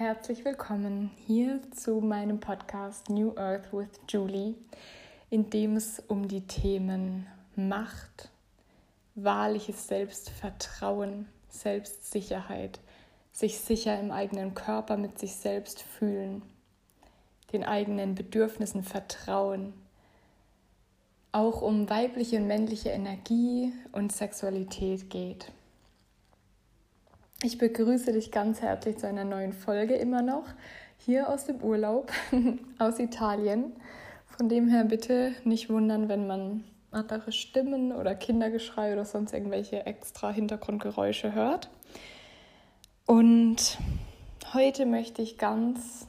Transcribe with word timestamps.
herzlich 0.00 0.46
willkommen 0.46 1.10
hier 1.26 1.60
zu 1.72 2.00
meinem 2.00 2.40
Podcast 2.40 3.10
New 3.10 3.36
Earth 3.36 3.70
with 3.70 3.90
Julie, 4.08 4.54
in 5.28 5.50
dem 5.50 5.76
es 5.76 6.02
um 6.08 6.26
die 6.26 6.40
Themen 6.40 7.26
Macht, 7.54 8.30
wahrliches 9.14 9.88
Selbstvertrauen, 9.88 11.28
Selbstsicherheit, 11.50 12.80
sich 13.30 13.58
sicher 13.58 14.00
im 14.00 14.10
eigenen 14.10 14.54
Körper 14.54 14.96
mit 14.96 15.18
sich 15.18 15.34
selbst 15.34 15.82
fühlen, 15.82 16.40
den 17.52 17.62
eigenen 17.62 18.14
Bedürfnissen 18.14 18.82
vertrauen, 18.82 19.74
auch 21.30 21.60
um 21.60 21.90
weibliche 21.90 22.38
und 22.38 22.46
männliche 22.46 22.88
Energie 22.88 23.74
und 23.92 24.12
Sexualität 24.12 25.10
geht. 25.10 25.52
Ich 27.42 27.56
begrüße 27.56 28.12
dich 28.12 28.30
ganz 28.30 28.60
herzlich 28.60 28.98
zu 28.98 29.06
einer 29.06 29.24
neuen 29.24 29.54
Folge 29.54 29.94
immer 29.94 30.20
noch 30.20 30.44
hier 30.98 31.30
aus 31.30 31.46
dem 31.46 31.62
Urlaub 31.62 32.12
aus 32.78 32.98
Italien. 32.98 33.72
Von 34.26 34.50
dem 34.50 34.68
her 34.68 34.84
bitte 34.84 35.32
nicht 35.44 35.70
wundern, 35.70 36.10
wenn 36.10 36.26
man 36.26 36.64
andere 36.90 37.32
Stimmen 37.32 37.92
oder 37.92 38.14
Kindergeschrei 38.14 38.92
oder 38.92 39.06
sonst 39.06 39.32
irgendwelche 39.32 39.86
extra 39.86 40.30
Hintergrundgeräusche 40.30 41.32
hört. 41.32 41.70
Und 43.06 43.78
heute 44.52 44.84
möchte 44.84 45.22
ich 45.22 45.38
ganz 45.38 46.06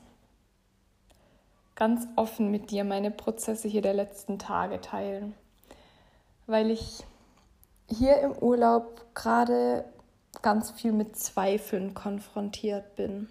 ganz 1.75 2.09
offen 2.17 2.51
mit 2.51 2.71
dir 2.71 2.83
meine 2.83 3.09
Prozesse 3.09 3.69
hier 3.69 3.81
der 3.81 3.93
letzten 3.93 4.37
Tage 4.37 4.81
teilen, 4.81 5.33
weil 6.45 6.71
ich 6.71 7.05
hier 7.87 8.19
im 8.19 8.33
Urlaub 8.33 9.05
gerade 9.15 9.85
ganz 10.41 10.71
viel 10.71 10.91
mit 10.91 11.15
Zweifeln 11.15 11.93
konfrontiert 11.93 12.95
bin. 12.95 13.27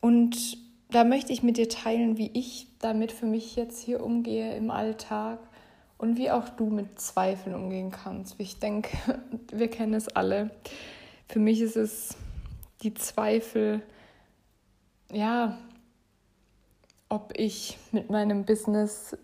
Und 0.00 0.58
da 0.90 1.04
möchte 1.04 1.32
ich 1.32 1.42
mit 1.42 1.56
dir 1.56 1.68
teilen, 1.68 2.18
wie 2.18 2.30
ich 2.34 2.66
damit 2.80 3.12
für 3.12 3.26
mich 3.26 3.56
jetzt 3.56 3.80
hier 3.80 4.02
umgehe 4.02 4.54
im 4.56 4.70
Alltag 4.70 5.38
und 5.96 6.18
wie 6.18 6.30
auch 6.30 6.48
du 6.48 6.66
mit 6.66 7.00
Zweifeln 7.00 7.54
umgehen 7.54 7.90
kannst. 7.90 8.34
Ich 8.38 8.58
denke, 8.58 8.96
wir 9.52 9.68
kennen 9.68 9.94
es 9.94 10.08
alle. 10.08 10.50
Für 11.28 11.38
mich 11.38 11.60
ist 11.60 11.76
es 11.76 12.16
die 12.82 12.92
Zweifel, 12.92 13.80
ja, 15.12 15.56
ob 17.08 17.32
ich 17.36 17.78
mit 17.92 18.10
meinem 18.10 18.44
Business 18.44 19.16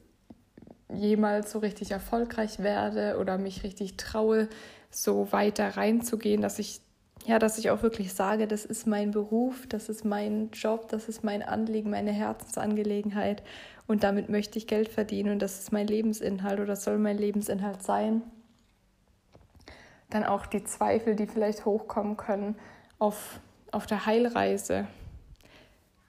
jemals 0.94 1.50
so 1.50 1.58
richtig 1.58 1.90
erfolgreich 1.90 2.60
werde 2.60 3.18
oder 3.18 3.38
mich 3.38 3.62
richtig 3.62 3.96
traue, 3.96 4.48
so 4.90 5.32
weiter 5.32 5.76
reinzugehen, 5.76 6.42
dass 6.42 6.58
ich 6.58 6.80
ja, 7.26 7.38
dass 7.38 7.58
ich 7.58 7.70
auch 7.70 7.82
wirklich 7.82 8.14
sage, 8.14 8.46
das 8.46 8.64
ist 8.64 8.86
mein 8.86 9.10
Beruf, 9.10 9.66
das 9.66 9.88
ist 9.88 10.04
mein 10.04 10.50
Job, 10.52 10.88
das 10.88 11.08
ist 11.08 11.24
mein 11.24 11.42
Anliegen, 11.42 11.90
meine 11.90 12.12
Herzensangelegenheit 12.12 13.42
und 13.86 14.02
damit 14.02 14.28
möchte 14.28 14.58
ich 14.58 14.66
Geld 14.66 14.88
verdienen 14.88 15.32
und 15.32 15.42
das 15.42 15.58
ist 15.58 15.72
mein 15.72 15.86
Lebensinhalt 15.86 16.60
oder 16.60 16.76
soll 16.76 16.98
mein 16.98 17.18
Lebensinhalt 17.18 17.82
sein. 17.82 18.22
Dann 20.10 20.24
auch 20.24 20.46
die 20.46 20.64
Zweifel, 20.64 21.16
die 21.16 21.26
vielleicht 21.26 21.64
hochkommen 21.64 22.16
können 22.16 22.56
auf, 22.98 23.40
auf 23.72 23.86
der 23.86 24.06
Heilreise. 24.06 24.86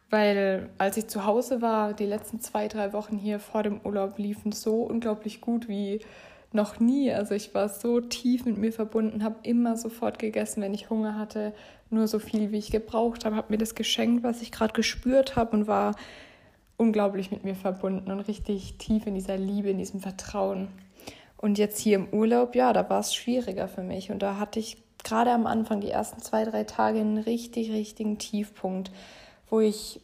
Weil 0.10 0.70
als 0.78 0.98
ich 0.98 1.08
zu 1.08 1.26
Hause 1.26 1.62
war, 1.62 1.94
die 1.94 2.06
letzten 2.06 2.40
zwei, 2.40 2.68
drei 2.68 2.94
Wochen 2.94 3.18
hier 3.18 3.40
vor 3.40 3.64
dem 3.64 3.82
Urlaub 3.84 4.18
liefen 4.18 4.52
so 4.52 4.84
unglaublich 4.84 5.40
gut 5.42 5.68
wie 5.68 6.00
noch 6.52 6.80
nie. 6.80 7.12
Also 7.12 7.36
ich 7.36 7.54
war 7.54 7.70
so 7.70 8.02
tief 8.02 8.46
mit 8.46 8.58
mir 8.58 8.72
verbunden, 8.72 9.24
habe 9.24 9.36
immer 9.44 9.78
sofort 9.78 10.20
gegessen, 10.20 10.62
wenn 10.62 10.74
ich 10.74 10.90
Hunger 10.90 11.18
hatte, 11.18 11.54
nur 11.90 12.08
so 12.08 12.20
viel, 12.20 12.52
wie 12.52 12.58
ich 12.58 12.72
gebraucht 12.72 13.26
habe, 13.26 13.36
habe 13.36 13.52
mir 13.52 13.58
das 13.58 13.76
geschenkt, 13.76 14.24
was 14.24 14.42
ich 14.42 14.52
gerade 14.52 14.74
gespürt 14.74 15.36
habe 15.36 15.58
und 15.58 15.68
war 15.68 15.96
unglaublich 16.78 17.32
mit 17.32 17.44
mir 17.44 17.56
verbunden 17.56 18.12
und 18.12 18.20
richtig 18.22 18.78
tief 18.78 19.06
in 19.06 19.16
dieser 19.16 19.38
Liebe, 19.38 19.70
in 19.70 19.78
diesem 19.78 20.00
Vertrauen. 20.00 20.70
Und 21.38 21.58
jetzt 21.58 21.80
hier 21.80 21.96
im 21.96 22.10
Urlaub, 22.12 22.56
ja, 22.56 22.74
da 22.74 22.90
war 22.90 23.00
es 23.00 23.14
schwieriger 23.14 23.68
für 23.68 23.84
mich 23.84 24.12
und 24.12 24.20
da 24.22 24.38
hatte 24.38 24.60
ich 24.60 24.78
gerade 25.04 25.32
am 25.32 25.46
Anfang, 25.48 25.82
die 25.82 25.90
ersten 25.90 26.22
zwei, 26.22 26.44
drei 26.44 26.64
Tage, 26.64 27.00
einen 27.00 27.18
richtig, 27.18 27.72
richtigen 27.72 28.18
Tiefpunkt, 28.18 28.92
wo 29.50 29.60
ich 29.60 30.02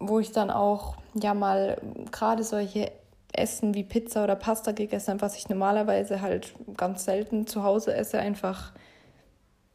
wo 0.00 0.20
ich 0.20 0.32
dann 0.32 0.50
auch 0.50 0.96
ja 1.14 1.34
mal 1.34 1.80
gerade 2.12 2.44
solche 2.44 2.92
Essen 3.32 3.74
wie 3.74 3.84
Pizza 3.84 4.24
oder 4.24 4.36
Pasta 4.36 4.72
gegessen 4.72 5.12
habe, 5.12 5.20
was 5.20 5.36
ich 5.36 5.48
normalerweise 5.48 6.20
halt 6.20 6.54
ganz 6.76 7.04
selten 7.04 7.46
zu 7.46 7.62
Hause 7.62 7.94
esse, 7.94 8.18
einfach, 8.18 8.72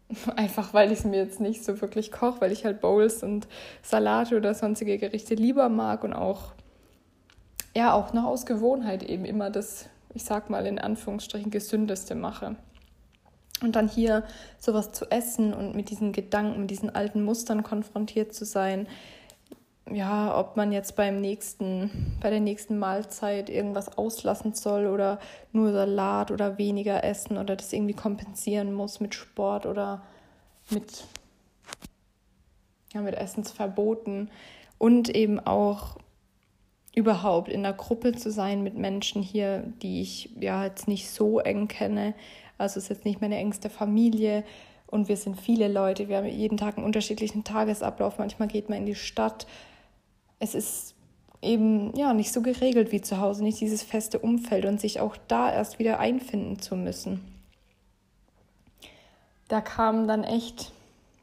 einfach 0.35 0.73
weil 0.73 0.91
ich 0.91 0.99
es 0.99 1.05
mir 1.05 1.17
jetzt 1.23 1.39
nicht 1.39 1.63
so 1.63 1.79
wirklich 1.81 2.11
koche, 2.11 2.41
weil 2.41 2.51
ich 2.51 2.65
halt 2.65 2.81
Bowls 2.81 3.23
und 3.23 3.47
Salate 3.81 4.37
oder 4.37 4.53
sonstige 4.53 4.97
Gerichte 4.97 5.35
lieber 5.35 5.69
mag 5.69 6.03
und 6.03 6.13
auch, 6.13 6.53
ja, 7.75 7.93
auch 7.93 8.13
noch 8.13 8.25
aus 8.25 8.45
Gewohnheit 8.45 9.03
eben 9.03 9.25
immer 9.25 9.49
das, 9.49 9.87
ich 10.13 10.23
sag 10.23 10.49
mal 10.49 10.65
in 10.65 10.79
Anführungsstrichen, 10.79 11.51
gesündeste 11.51 12.15
mache. 12.15 12.55
Und 13.61 13.75
dann 13.77 13.87
hier 13.87 14.23
sowas 14.59 14.91
zu 14.91 15.09
essen 15.09 15.53
und 15.53 15.73
mit 15.73 15.89
diesen 15.89 16.11
Gedanken, 16.11 16.61
mit 16.61 16.71
diesen 16.71 16.93
alten 16.93 17.23
Mustern 17.23 17.63
konfrontiert 17.63 18.33
zu 18.33 18.45
sein, 18.45 18.87
ja, 19.91 20.37
ob 20.37 20.55
man 20.55 20.71
jetzt 20.71 20.95
beim 20.95 21.19
nächsten, 21.19 22.17
bei 22.21 22.29
der 22.29 22.39
nächsten 22.39 22.79
Mahlzeit 22.79 23.49
irgendwas 23.49 23.97
auslassen 23.97 24.53
soll 24.53 24.87
oder 24.87 25.19
nur 25.51 25.73
Salat 25.73 26.31
oder 26.31 26.57
weniger 26.57 27.03
essen 27.03 27.37
oder 27.37 27.55
das 27.55 27.73
irgendwie 27.73 27.93
kompensieren 27.93 28.73
muss 28.73 28.99
mit 28.99 29.13
Sport 29.13 29.65
oder 29.65 30.01
mit, 30.69 31.03
ja, 32.93 33.01
mit 33.01 33.15
Essensverboten 33.15 34.31
und 34.77 35.09
eben 35.09 35.39
auch 35.39 35.97
überhaupt 36.95 37.49
in 37.49 37.63
der 37.63 37.73
Gruppe 37.73 38.13
zu 38.13 38.31
sein 38.31 38.63
mit 38.63 38.77
Menschen 38.77 39.21
hier, 39.21 39.63
die 39.81 40.01
ich 40.01 40.29
ja 40.39 40.63
jetzt 40.63 40.87
nicht 40.87 41.09
so 41.09 41.39
eng 41.39 41.67
kenne. 41.67 42.13
Also 42.57 42.77
es 42.77 42.85
ist 42.85 42.89
jetzt 42.89 43.05
nicht 43.05 43.19
meine 43.19 43.37
engste 43.37 43.69
Familie 43.69 44.43
und 44.87 45.09
wir 45.09 45.17
sind 45.17 45.41
viele 45.41 45.67
Leute. 45.67 46.07
Wir 46.07 46.17
haben 46.17 46.27
jeden 46.27 46.57
Tag 46.57 46.77
einen 46.77 46.85
unterschiedlichen 46.85 47.43
Tagesablauf. 47.43 48.19
Manchmal 48.19 48.47
geht 48.47 48.69
man 48.69 48.77
in 48.77 48.85
die 48.85 48.95
Stadt, 48.95 49.47
es 50.43 50.55
ist 50.55 50.95
eben 51.41 51.95
ja 51.95 52.13
nicht 52.13 52.33
so 52.33 52.41
geregelt 52.41 52.91
wie 52.91 53.01
zu 53.01 53.19
Hause, 53.19 53.43
nicht 53.43 53.61
dieses 53.61 53.81
feste 53.81 54.19
Umfeld 54.19 54.65
und 54.65 54.79
sich 54.79 54.99
auch 54.99 55.15
da 55.27 55.51
erst 55.51 55.79
wieder 55.79 55.99
einfinden 55.99 56.59
zu 56.59 56.75
müssen. 56.75 57.21
Da 59.47 59.61
kamen 59.61 60.07
dann 60.07 60.23
echt 60.23 60.71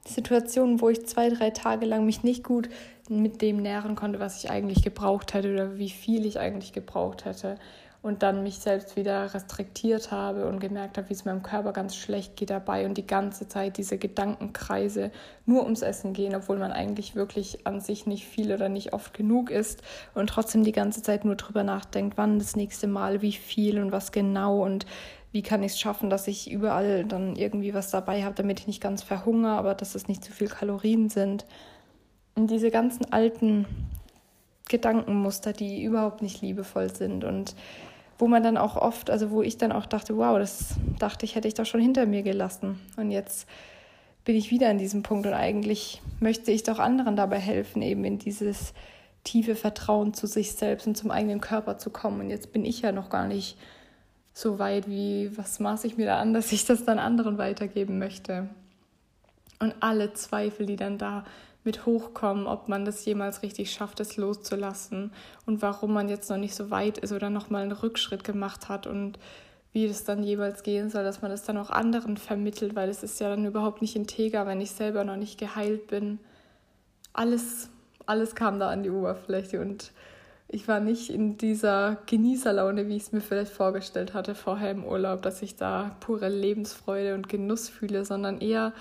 Situationen, 0.07 0.81
wo 0.81 0.89
ich 0.89 1.07
zwei, 1.07 1.29
drei 1.29 1.51
Tage 1.51 1.87
lang 1.87 2.07
mich 2.07 2.23
nicht 2.23 2.45
gut 2.45 2.69
mit 3.09 3.43
dem 3.43 3.59
nähren 3.59 3.97
konnte, 3.97 4.21
was 4.21 4.43
ich 4.43 4.51
eigentlich 4.51 4.83
gebraucht 4.83 5.35
hätte 5.35 5.53
oder 5.53 5.79
wie 5.79 5.91
viel 5.91 6.25
ich 6.25 6.39
eigentlich 6.39 6.73
gebraucht 6.73 7.25
hätte 7.25 7.59
und 8.03 8.23
dann 8.23 8.43
mich 8.43 8.59
selbst 8.61 8.97
wieder 8.97 9.35
restriktiert 9.35 10.11
habe 10.11 10.49
und 10.49 10.59
gemerkt 10.59 10.97
habe, 10.97 11.11
wie 11.11 11.13
es 11.13 11.27
meinem 11.27 11.43
Körper 11.43 11.73
ganz 11.73 11.95
schlecht 11.95 12.35
geht 12.37 12.49
dabei 12.49 12.87
und 12.87 12.97
die 12.97 13.07
ganze 13.07 13.47
Zeit 13.47 13.77
diese 13.77 13.99
Gedankenkreise 13.99 15.11
nur 15.45 15.65
ums 15.65 15.83
Essen 15.83 16.15
gehen, 16.15 16.35
obwohl 16.35 16.59
man 16.59 16.73
eigentlich 16.73 17.15
wirklich 17.15 17.67
an 17.67 17.81
sich 17.81 18.07
nicht 18.07 18.27
viel 18.27 18.53
oder 18.53 18.71
nicht 18.71 18.95
oft 18.95 19.13
genug 19.13 19.51
isst 19.51 19.83
und 20.15 20.31
trotzdem 20.31 20.65
die 20.65 20.73
ganze 20.73 21.03
Zeit 21.03 21.27
nur 21.27 21.37
drüber 21.37 21.63
nachdenkt, 21.63 22.17
wann 22.17 22.39
das 22.39 22.57
nächste 22.57 22.87
Mal, 22.87 23.21
wie 23.21 23.33
viel 23.33 23.79
und 23.79 23.93
was 23.93 24.13
genau 24.13 24.65
und 24.65 24.87
wie 25.33 25.43
kann 25.43 25.63
ich 25.63 25.73
es 25.73 25.81
schaffen, 25.81 26.11
dass 26.11 26.27
ich 26.27 26.51
überall 26.51 27.05
dann 27.05 27.37
irgendwie 27.37 27.75
was 27.75 27.91
dabei 27.91 28.25
habe, 28.25 28.35
damit 28.35 28.61
ich 28.61 28.67
nicht 28.67 28.83
ganz 28.83 29.03
verhungere, 29.03 29.53
aber 29.53 29.75
dass 29.75 29.95
es 29.95 30.09
nicht 30.09 30.25
zu 30.25 30.33
viel 30.33 30.49
Kalorien 30.49 31.09
sind. 31.09 31.45
Und 32.35 32.51
diese 32.51 32.71
ganzen 32.71 33.13
alten 33.13 33.67
Gedankenmuster, 34.69 35.53
die 35.53 35.83
überhaupt 35.83 36.23
nicht 36.23 36.41
liebevoll 36.41 36.95
sind 36.95 37.25
und 37.25 37.55
wo 38.21 38.29
man 38.29 38.43
dann 38.43 38.57
auch 38.57 38.77
oft, 38.77 39.11
also 39.11 39.31
wo 39.31 39.43
ich 39.43 39.59
dann 39.59 39.73
auch 39.73 39.87
dachte, 39.87 40.17
wow, 40.17 40.39
das 40.39 40.75
dachte 40.99 41.25
ich, 41.25 41.35
hätte 41.35 41.49
ich 41.49 41.55
doch 41.55 41.67
schon 41.67 41.81
hinter 41.81 42.07
mir 42.07 42.23
gelassen. 42.23 42.79
Und 42.97 43.11
jetzt 43.11 43.49
bin 44.25 44.37
ich 44.37 44.51
wieder 44.51 44.69
an 44.69 44.79
diesem 44.79 45.03
Punkt 45.03 45.27
und 45.27 45.33
eigentlich 45.33 46.03
möchte 46.21 46.53
ich 46.53 46.63
doch 46.63 46.79
anderen 46.79 47.17
dabei 47.17 47.39
helfen, 47.39 47.83
eben 47.83 48.05
in 48.05 48.19
dieses 48.19 48.75
tiefe 49.25 49.55
Vertrauen 49.55 50.15
zu 50.15 50.27
sich 50.27 50.53
selbst 50.53 50.87
und 50.87 50.97
zum 50.97 51.11
eigenen 51.11 51.41
Körper 51.41 51.79
zu 51.79 51.91
kommen. 51.91 52.21
Und 52.21 52.31
jetzt 52.31 52.53
bin 52.53 52.65
ich 52.65 52.81
ja 52.83 52.93
noch 52.93 53.11
gar 53.11 53.27
nicht 53.27 53.57
so 54.33 54.59
weit, 54.59 54.89
wie 54.89 55.37
was 55.37 55.61
maße 55.61 55.87
ich 55.87 55.97
mir 55.97 56.07
da 56.07 56.19
an, 56.19 56.33
dass 56.33 56.53
ich 56.53 56.65
das 56.65 56.85
dann 56.85 56.99
anderen 56.99 57.39
weitergeben 57.39 57.99
möchte. 57.99 58.49
Und 59.59 59.75
alle 59.81 60.13
Zweifel, 60.15 60.67
die 60.67 60.77
dann 60.77 60.97
da 60.97 61.25
mit 61.65 61.87
hochkommen, 61.87 62.47
ob 62.47 62.69
man 62.69 62.85
das 62.85 63.05
jemals 63.05 63.43
richtig 63.43 63.73
schafft, 63.73 64.01
es 64.01 64.17
loszulassen 64.17 65.13
und 65.47 65.63
warum 65.63 65.93
man 65.93 66.09
jetzt 66.09 66.31
noch 66.31 66.39
nicht 66.39 66.55
so 66.55 66.71
weit 66.71 66.99
ist 66.99 67.13
oder 67.13 67.31
noch 67.31 67.51
mal 67.51 67.63
einen 67.63 67.73
Rückschritt 67.73 68.25
gemacht 68.25 68.69
hat 68.69 68.87
und 68.87 69.19
wie 69.73 69.85
es 69.85 70.05
dann 70.05 70.23
jeweils 70.23 70.63
gehen 70.63 70.91
soll, 70.91 71.05
dass 71.05 71.23
man 71.23 71.31
das 71.31 71.45
dann 71.45 71.57
auch 71.57 71.71
anderen 71.71 72.17
vermittelt, 72.17 72.75
weil 72.75 72.89
es 72.89 73.03
ist 73.03 73.21
ja 73.21 73.29
dann 73.29 73.45
überhaupt 73.45 73.83
nicht 73.83 73.95
integer, 73.95 74.47
wenn 74.47 74.61
ich 74.61 74.73
selber 74.73 75.05
noch 75.05 75.17
nicht 75.17 75.39
geheilt 75.39 75.87
bin. 75.87 76.19
Alles, 77.13 77.69
alles 78.07 78.35
kam 78.35 78.59
da 78.59 78.69
an 78.69 78.83
die 78.83 78.91
Oberfläche 78.91 79.61
und 79.61 79.93
ich 80.49 80.67
war 80.67 80.81
nicht 80.81 81.11
in 81.11 81.37
dieser 81.37 81.99
Genießerlaune, 82.07 82.89
wie 82.89 82.97
ich 82.97 83.05
es 83.05 83.13
mir 83.13 83.21
vielleicht 83.21 83.53
vorgestellt 83.53 84.15
hatte 84.15 84.35
vorher 84.35 84.73
im 84.73 84.85
Urlaub, 84.85 85.23
dass 85.23 85.43
ich 85.43 85.55
da 85.55 85.95
pure 86.01 86.29
Lebensfreude 86.29 87.15
und 87.15 87.29
Genuss 87.29 87.69
fühle, 87.69 88.05
sondern 88.05 88.41
eher 88.41 88.73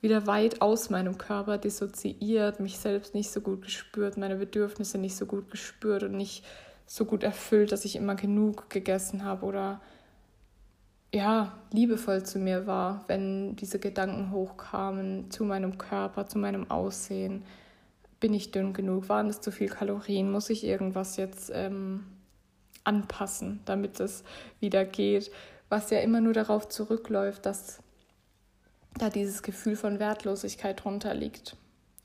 wieder 0.00 0.26
weit 0.26 0.62
aus 0.62 0.90
meinem 0.90 1.18
Körper 1.18 1.58
dissoziiert, 1.58 2.60
mich 2.60 2.78
selbst 2.78 3.14
nicht 3.14 3.30
so 3.30 3.40
gut 3.40 3.62
gespürt, 3.62 4.16
meine 4.16 4.36
Bedürfnisse 4.36 4.98
nicht 4.98 5.16
so 5.16 5.26
gut 5.26 5.50
gespürt 5.50 6.02
und 6.02 6.12
nicht 6.12 6.44
so 6.86 7.04
gut 7.04 7.22
erfüllt, 7.22 7.72
dass 7.72 7.84
ich 7.84 7.96
immer 7.96 8.14
genug 8.14 8.70
gegessen 8.70 9.24
habe 9.24 9.46
oder 9.46 9.80
ja, 11.12 11.58
liebevoll 11.72 12.22
zu 12.22 12.38
mir 12.38 12.66
war, 12.66 13.04
wenn 13.08 13.56
diese 13.56 13.78
Gedanken 13.78 14.30
hochkamen 14.30 15.30
zu 15.30 15.44
meinem 15.44 15.76
Körper, 15.76 16.26
zu 16.26 16.38
meinem 16.38 16.70
Aussehen 16.70 17.44
bin 18.20 18.34
ich 18.34 18.52
dünn 18.52 18.74
genug? 18.74 19.08
Waren 19.08 19.28
es 19.28 19.40
zu 19.40 19.50
viel 19.50 19.68
Kalorien? 19.68 20.30
Muss 20.30 20.50
ich 20.50 20.64
irgendwas 20.64 21.16
jetzt 21.16 21.50
ähm, 21.52 22.04
anpassen, 22.84 23.60
damit 23.64 23.98
es 23.98 24.22
wieder 24.60 24.84
geht? 24.84 25.30
Was 25.70 25.90
ja 25.90 25.98
immer 26.00 26.20
nur 26.20 26.34
darauf 26.34 26.68
zurückläuft, 26.68 27.46
dass 27.46 27.82
da 28.98 29.10
dieses 29.10 29.42
Gefühl 29.42 29.76
von 29.76 29.98
Wertlosigkeit 29.98 30.84
drunter 30.84 31.14
liegt. 31.14 31.56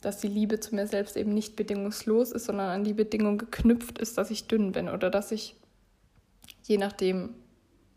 Dass 0.02 0.20
die 0.20 0.28
Liebe 0.28 0.60
zu 0.60 0.76
mir 0.76 0.88
selbst 0.88 1.18
eben 1.18 1.34
nicht 1.34 1.56
bedingungslos 1.56 2.32
ist, 2.32 2.46
sondern 2.46 2.70
an 2.70 2.84
die 2.84 2.94
Bedingung 2.94 3.38
geknüpft 3.38 3.98
ist, 3.98 4.18
dass 4.18 4.32
ich 4.32 4.48
dünn 4.48 4.72
bin 4.72 4.90
oder 4.90 5.10
dass 5.10 5.32
ich 5.32 5.56
je 6.64 6.78
nachdem 6.78 7.34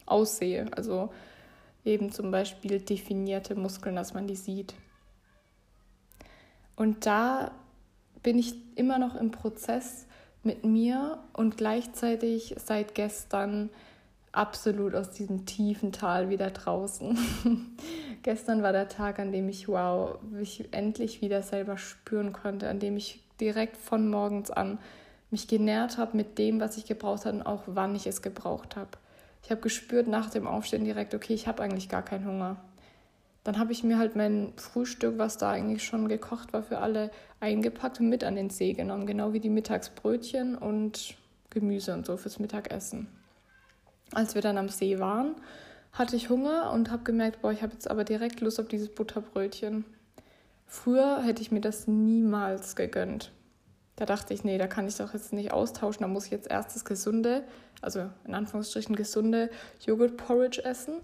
aussehe. 0.06 0.66
Also 0.74 1.10
eben 1.84 2.10
zum 2.12 2.30
Beispiel 2.30 2.80
definierte 2.80 3.54
Muskeln, 3.54 3.96
dass 3.96 4.14
man 4.14 4.26
die 4.26 4.36
sieht. 4.36 4.74
Und 6.76 7.06
da 7.06 7.52
bin 8.22 8.38
ich 8.38 8.54
immer 8.76 8.98
noch 8.98 9.14
im 9.14 9.30
Prozess 9.30 10.06
mit 10.42 10.64
mir 10.64 11.22
und 11.32 11.56
gleichzeitig 11.56 12.54
seit 12.58 12.94
gestern 12.94 13.70
absolut 14.38 14.94
aus 14.94 15.10
diesem 15.10 15.46
tiefen 15.46 15.90
Tal 15.90 16.30
wieder 16.30 16.50
draußen. 16.50 17.18
Gestern 18.22 18.62
war 18.62 18.72
der 18.72 18.88
Tag, 18.88 19.18
an 19.18 19.32
dem 19.32 19.48
ich, 19.48 19.66
wow, 19.66 20.18
mich 20.22 20.68
endlich 20.70 21.20
wieder 21.20 21.42
selber 21.42 21.76
spüren 21.76 22.32
konnte, 22.32 22.68
an 22.68 22.78
dem 22.78 22.96
ich 22.96 23.20
direkt 23.40 23.76
von 23.76 24.08
morgens 24.08 24.50
an 24.50 24.78
mich 25.30 25.48
genährt 25.48 25.98
habe 25.98 26.16
mit 26.16 26.38
dem, 26.38 26.60
was 26.60 26.76
ich 26.76 26.86
gebraucht 26.86 27.26
habe 27.26 27.38
und 27.38 27.42
auch 27.42 27.64
wann 27.66 27.96
ich 27.96 28.06
es 28.06 28.22
gebraucht 28.22 28.76
habe. 28.76 28.90
Ich 29.42 29.50
habe 29.50 29.60
gespürt 29.60 30.06
nach 30.06 30.30
dem 30.30 30.46
Aufstehen 30.46 30.84
direkt, 30.84 31.14
okay, 31.14 31.34
ich 31.34 31.48
habe 31.48 31.62
eigentlich 31.62 31.88
gar 31.88 32.04
keinen 32.04 32.26
Hunger. 32.26 32.56
Dann 33.42 33.58
habe 33.58 33.72
ich 33.72 33.82
mir 33.82 33.98
halt 33.98 34.14
mein 34.14 34.52
Frühstück, 34.56 35.18
was 35.18 35.36
da 35.36 35.50
eigentlich 35.50 35.84
schon 35.84 36.08
gekocht 36.08 36.52
war 36.52 36.62
für 36.62 36.78
alle, 36.78 37.10
eingepackt 37.40 37.98
und 37.98 38.08
mit 38.08 38.22
an 38.22 38.36
den 38.36 38.50
See 38.50 38.72
genommen, 38.72 39.06
genau 39.06 39.32
wie 39.32 39.40
die 39.40 39.50
Mittagsbrötchen 39.50 40.56
und 40.56 41.16
Gemüse 41.50 41.92
und 41.94 42.06
so 42.06 42.16
fürs 42.16 42.38
Mittagessen. 42.38 43.08
Als 44.12 44.34
wir 44.34 44.42
dann 44.42 44.58
am 44.58 44.68
See 44.68 44.98
waren, 44.98 45.34
hatte 45.92 46.16
ich 46.16 46.30
Hunger 46.30 46.72
und 46.72 46.90
habe 46.90 47.04
gemerkt, 47.04 47.42
boah, 47.42 47.52
ich 47.52 47.62
habe 47.62 47.72
jetzt 47.72 47.90
aber 47.90 48.04
direkt 48.04 48.40
Lust 48.40 48.60
auf 48.60 48.68
dieses 48.68 48.88
Butterbrötchen. 48.88 49.84
Früher 50.66 51.22
hätte 51.22 51.42
ich 51.42 51.50
mir 51.50 51.60
das 51.60 51.86
niemals 51.86 52.76
gegönnt. 52.76 53.32
Da 53.96 54.06
dachte 54.06 54.32
ich, 54.32 54.44
nee, 54.44 54.58
da 54.58 54.66
kann 54.66 54.86
ich 54.86 54.96
doch 54.96 55.12
jetzt 55.12 55.32
nicht 55.32 55.52
austauschen, 55.52 56.02
da 56.02 56.08
muss 56.08 56.26
ich 56.26 56.30
jetzt 56.30 56.50
erst 56.50 56.76
das 56.76 56.84
gesunde, 56.84 57.42
also 57.80 58.08
in 58.24 58.34
Anführungsstrichen 58.34 58.94
gesunde 58.94 59.50
Joghurt-Porridge 59.84 60.64
essen 60.64 61.00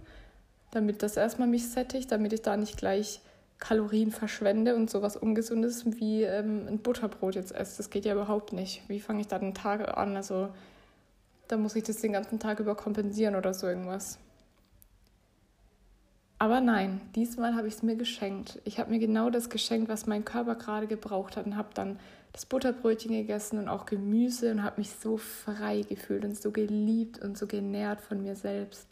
damit 0.74 1.02
das 1.02 1.16
erstmal 1.16 1.48
mich 1.48 1.68
sättigt, 1.68 2.10
damit 2.10 2.32
ich 2.32 2.42
da 2.42 2.56
nicht 2.56 2.76
gleich 2.76 3.20
Kalorien 3.58 4.10
verschwende 4.10 4.74
und 4.74 4.90
sowas 4.90 5.16
Ungesundes 5.16 5.86
wie 5.86 6.22
ähm, 6.22 6.66
ein 6.68 6.78
Butterbrot 6.78 7.36
jetzt 7.36 7.54
esse. 7.54 7.76
Das 7.78 7.90
geht 7.90 8.04
ja 8.04 8.12
überhaupt 8.12 8.52
nicht. 8.52 8.82
Wie 8.88 9.00
fange 9.00 9.20
ich 9.20 9.28
da 9.28 9.38
den 9.38 9.54
Tag 9.54 9.96
an? 9.96 10.16
Also 10.16 10.48
da 11.48 11.56
muss 11.56 11.76
ich 11.76 11.84
das 11.84 11.98
den 11.98 12.12
ganzen 12.12 12.38
Tag 12.38 12.60
über 12.60 12.74
kompensieren 12.74 13.34
oder 13.34 13.54
so 13.54 13.66
irgendwas. 13.66 14.18
Aber 16.38 16.60
nein, 16.60 17.00
diesmal 17.14 17.54
habe 17.54 17.68
ich 17.68 17.74
es 17.74 17.82
mir 17.82 17.96
geschenkt. 17.96 18.60
Ich 18.64 18.78
habe 18.78 18.90
mir 18.90 18.98
genau 18.98 19.30
das 19.30 19.48
geschenkt, 19.48 19.88
was 19.88 20.06
mein 20.06 20.24
Körper 20.24 20.56
gerade 20.56 20.86
gebraucht 20.86 21.36
hat 21.36 21.46
und 21.46 21.56
habe 21.56 21.68
dann 21.74 21.98
das 22.32 22.44
Butterbrötchen 22.46 23.12
gegessen 23.12 23.58
und 23.58 23.68
auch 23.68 23.86
Gemüse 23.86 24.50
und 24.50 24.62
habe 24.62 24.80
mich 24.80 24.90
so 24.90 25.16
frei 25.16 25.82
gefühlt 25.88 26.24
und 26.24 26.36
so 26.36 26.50
geliebt 26.50 27.22
und 27.22 27.38
so 27.38 27.46
genährt 27.46 28.00
von 28.00 28.22
mir 28.22 28.34
selbst 28.34 28.88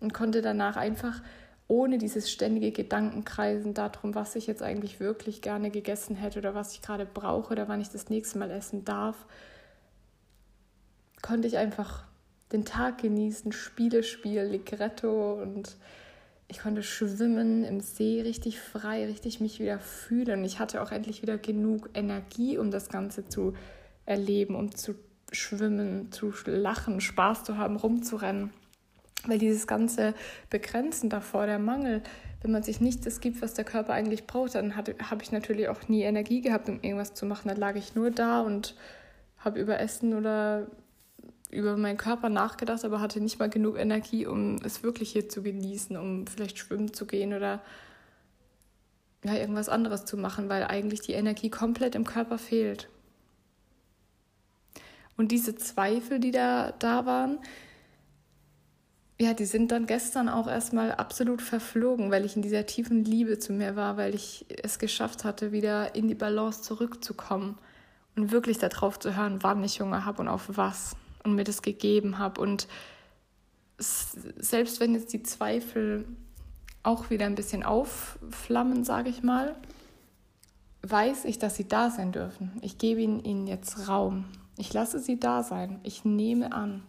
und 0.00 0.14
konnte 0.14 0.40
danach 0.40 0.76
einfach 0.76 1.20
ohne 1.68 1.98
dieses 1.98 2.32
ständige 2.32 2.72
Gedankenkreisen 2.72 3.74
darum, 3.74 4.14
was 4.14 4.34
ich 4.36 4.46
jetzt 4.46 4.62
eigentlich 4.62 5.00
wirklich 5.00 5.42
gerne 5.42 5.70
gegessen 5.70 6.16
hätte 6.16 6.38
oder 6.38 6.54
was 6.54 6.72
ich 6.72 6.80
gerade 6.80 7.04
brauche 7.04 7.52
oder 7.52 7.68
wann 7.68 7.82
ich 7.82 7.90
das 7.90 8.08
nächste 8.08 8.38
Mal 8.38 8.50
essen 8.50 8.86
darf, 8.86 9.26
konnte 11.22 11.48
ich 11.48 11.56
einfach 11.56 12.04
den 12.52 12.64
Tag 12.64 12.98
genießen, 12.98 13.52
Spiele 13.52 14.02
spielen, 14.02 14.50
Ligretto 14.50 15.34
und 15.42 15.76
ich 16.50 16.60
konnte 16.60 16.82
schwimmen 16.82 17.62
im 17.64 17.80
See 17.80 18.22
richtig 18.22 18.58
frei, 18.58 19.04
richtig 19.04 19.40
mich 19.40 19.60
wieder 19.60 19.78
fühlen. 19.78 20.44
Ich 20.44 20.58
hatte 20.58 20.80
auch 20.82 20.90
endlich 20.90 21.20
wieder 21.20 21.36
genug 21.36 21.90
Energie, 21.92 22.56
um 22.56 22.70
das 22.70 22.88
Ganze 22.88 23.28
zu 23.28 23.52
erleben, 24.06 24.54
um 24.54 24.74
zu 24.74 24.94
schwimmen, 25.30 26.10
zu 26.10 26.32
lachen, 26.46 27.02
Spaß 27.02 27.44
zu 27.44 27.58
haben, 27.58 27.76
rumzurennen. 27.76 28.50
Weil 29.26 29.38
dieses 29.38 29.66
ganze 29.66 30.14
Begrenzen 30.48 31.10
davor, 31.10 31.44
der 31.44 31.58
Mangel, 31.58 32.02
wenn 32.40 32.52
man 32.52 32.62
sich 32.62 32.80
nicht 32.80 33.04
das 33.04 33.20
gibt, 33.20 33.42
was 33.42 33.52
der 33.52 33.64
Körper 33.64 33.92
eigentlich 33.92 34.26
braucht, 34.26 34.54
dann 34.54 34.74
habe 34.74 34.94
ich 35.22 35.32
natürlich 35.32 35.68
auch 35.68 35.88
nie 35.88 36.02
Energie 36.02 36.40
gehabt, 36.40 36.70
um 36.70 36.80
irgendwas 36.80 37.12
zu 37.12 37.26
machen. 37.26 37.48
Dann 37.48 37.58
lag 37.58 37.74
ich 37.74 37.94
nur 37.94 38.10
da 38.10 38.40
und 38.40 38.74
habe 39.38 39.60
über 39.60 39.80
Essen 39.80 40.14
oder 40.14 40.66
über 41.50 41.76
meinen 41.76 41.96
Körper 41.96 42.28
nachgedacht, 42.28 42.84
aber 42.84 43.00
hatte 43.00 43.20
nicht 43.20 43.38
mal 43.38 43.48
genug 43.48 43.78
Energie, 43.78 44.26
um 44.26 44.56
es 44.64 44.82
wirklich 44.82 45.12
hier 45.12 45.28
zu 45.28 45.42
genießen, 45.42 45.96
um 45.96 46.26
vielleicht 46.26 46.58
schwimmen 46.58 46.92
zu 46.92 47.06
gehen 47.06 47.32
oder 47.32 47.60
ja, 49.24 49.34
irgendwas 49.34 49.68
anderes 49.68 50.04
zu 50.04 50.16
machen, 50.16 50.48
weil 50.48 50.64
eigentlich 50.64 51.00
die 51.00 51.12
Energie 51.12 51.50
komplett 51.50 51.94
im 51.94 52.04
Körper 52.04 52.38
fehlt. 52.38 52.88
Und 55.16 55.32
diese 55.32 55.56
Zweifel, 55.56 56.20
die 56.20 56.30
da, 56.30 56.72
da 56.78 57.04
waren, 57.04 57.38
ja, 59.20 59.34
die 59.34 59.46
sind 59.46 59.72
dann 59.72 59.86
gestern 59.86 60.28
auch 60.28 60.46
erstmal 60.46 60.92
absolut 60.92 61.42
verflogen, 61.42 62.12
weil 62.12 62.24
ich 62.24 62.36
in 62.36 62.42
dieser 62.42 62.66
tiefen 62.66 63.04
Liebe 63.04 63.40
zu 63.40 63.52
mir 63.52 63.74
war, 63.74 63.96
weil 63.96 64.14
ich 64.14 64.46
es 64.62 64.78
geschafft 64.78 65.24
hatte, 65.24 65.50
wieder 65.50 65.96
in 65.96 66.06
die 66.06 66.14
Balance 66.14 66.62
zurückzukommen 66.62 67.58
und 68.14 68.30
wirklich 68.30 68.58
darauf 68.58 69.00
zu 69.00 69.16
hören, 69.16 69.38
wann 69.42 69.64
ich 69.64 69.80
Hunger 69.80 70.04
habe 70.04 70.22
und 70.22 70.28
auf 70.28 70.56
was 70.56 70.94
und 71.24 71.34
mir 71.34 71.44
das 71.44 71.62
gegeben 71.62 72.18
habe. 72.18 72.40
Und 72.40 72.68
selbst 73.78 74.80
wenn 74.80 74.94
jetzt 74.94 75.12
die 75.12 75.22
Zweifel 75.22 76.04
auch 76.82 77.10
wieder 77.10 77.26
ein 77.26 77.34
bisschen 77.34 77.62
aufflammen, 77.62 78.84
sage 78.84 79.10
ich 79.10 79.22
mal, 79.22 79.54
weiß 80.82 81.24
ich, 81.26 81.38
dass 81.38 81.56
sie 81.56 81.68
da 81.68 81.90
sein 81.90 82.12
dürfen. 82.12 82.52
Ich 82.62 82.78
gebe 82.78 83.00
ihnen 83.00 83.46
jetzt 83.46 83.88
Raum. 83.88 84.24
Ich 84.56 84.72
lasse 84.72 84.98
sie 84.98 85.20
da 85.20 85.42
sein. 85.42 85.80
Ich 85.82 86.04
nehme 86.04 86.52
an. 86.52 86.82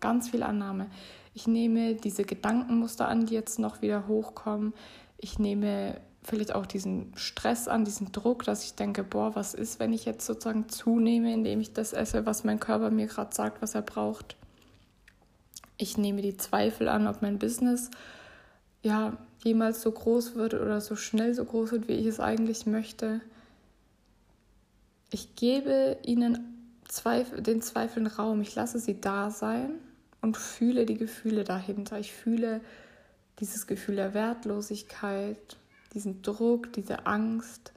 Ganz 0.00 0.30
viel 0.30 0.42
Annahme. 0.42 0.90
Ich 1.34 1.46
nehme 1.46 1.94
diese 1.94 2.24
Gedankenmuster 2.24 3.08
an, 3.08 3.26
die 3.26 3.34
jetzt 3.34 3.58
noch 3.58 3.82
wieder 3.82 4.06
hochkommen. 4.08 4.74
Ich 5.18 5.38
nehme 5.38 6.00
vielleicht 6.24 6.54
auch 6.54 6.66
diesen 6.66 7.12
Stress 7.16 7.68
an, 7.68 7.84
diesen 7.84 8.12
Druck, 8.12 8.44
dass 8.44 8.64
ich 8.64 8.74
denke, 8.74 9.02
boah, 9.02 9.34
was 9.34 9.54
ist, 9.54 9.80
wenn 9.80 9.92
ich 9.92 10.04
jetzt 10.04 10.24
sozusagen 10.24 10.68
zunehme, 10.68 11.32
indem 11.32 11.60
ich 11.60 11.72
das 11.72 11.92
esse, 11.92 12.26
was 12.26 12.44
mein 12.44 12.60
Körper 12.60 12.90
mir 12.90 13.06
gerade 13.06 13.34
sagt, 13.34 13.60
was 13.60 13.74
er 13.74 13.82
braucht. 13.82 14.36
Ich 15.78 15.98
nehme 15.98 16.22
die 16.22 16.36
Zweifel 16.36 16.88
an, 16.88 17.06
ob 17.06 17.22
mein 17.22 17.38
Business 17.38 17.90
ja 18.82 19.16
jemals 19.42 19.82
so 19.82 19.90
groß 19.90 20.36
wird 20.36 20.54
oder 20.54 20.80
so 20.80 20.94
schnell 20.94 21.34
so 21.34 21.44
groß 21.44 21.72
wird, 21.72 21.88
wie 21.88 21.94
ich 21.94 22.06
es 22.06 22.20
eigentlich 22.20 22.66
möchte. 22.66 23.20
Ich 25.10 25.34
gebe 25.34 25.98
ihnen 26.04 26.38
Zweifel, 26.86 27.42
den 27.42 27.62
Zweifeln 27.62 28.06
Raum, 28.06 28.40
ich 28.42 28.54
lasse 28.54 28.78
sie 28.78 29.00
da 29.00 29.30
sein 29.30 29.74
und 30.20 30.36
fühle 30.36 30.86
die 30.86 30.96
Gefühle 30.96 31.42
dahinter. 31.42 31.98
Ich 31.98 32.12
fühle 32.12 32.60
dieses 33.40 33.66
Gefühl 33.66 33.96
der 33.96 34.14
Wertlosigkeit, 34.14 35.56
diesen 35.94 36.22
Druck, 36.22 36.72
diese 36.72 37.06
Angst. 37.06 37.72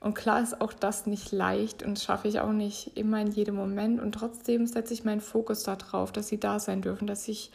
Und 0.00 0.14
klar 0.14 0.42
ist 0.42 0.60
auch 0.60 0.72
das 0.72 1.06
nicht 1.06 1.32
leicht 1.32 1.82
und 1.82 1.98
schaffe 1.98 2.28
ich 2.28 2.40
auch 2.40 2.52
nicht 2.52 2.96
immer 2.96 3.20
in 3.20 3.32
jedem 3.32 3.56
Moment. 3.56 4.00
Und 4.00 4.12
trotzdem 4.12 4.66
setze 4.66 4.94
ich 4.94 5.04
meinen 5.04 5.20
Fokus 5.20 5.64
darauf, 5.64 6.12
dass 6.12 6.28
sie 6.28 6.38
da 6.38 6.60
sein 6.60 6.82
dürfen, 6.82 7.06
dass 7.06 7.26
ich 7.26 7.50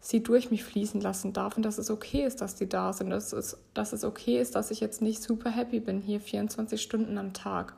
sie 0.00 0.22
durch 0.22 0.50
mich 0.50 0.64
fließen 0.64 1.00
lassen 1.00 1.32
darf 1.32 1.56
und 1.56 1.64
dass 1.64 1.78
es 1.78 1.90
okay 1.90 2.24
ist, 2.24 2.40
dass 2.40 2.56
sie 2.56 2.68
da 2.68 2.92
sind, 2.92 3.10
dass 3.10 3.32
es, 3.32 3.56
dass 3.74 3.92
es 3.92 4.04
okay 4.04 4.40
ist, 4.40 4.54
dass 4.54 4.70
ich 4.70 4.80
jetzt 4.80 5.02
nicht 5.02 5.22
super 5.22 5.50
happy 5.50 5.80
bin 5.80 6.00
hier 6.00 6.20
24 6.20 6.80
Stunden 6.80 7.18
am 7.18 7.32
Tag. 7.32 7.74